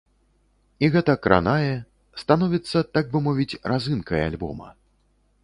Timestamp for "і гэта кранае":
0.85-1.73